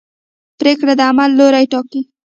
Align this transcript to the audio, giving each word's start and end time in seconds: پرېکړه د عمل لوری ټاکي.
پرېکړه 0.59 0.93
د 0.99 1.01
عمل 1.09 1.29
لوری 1.39 1.65
ټاکي. 1.71 2.01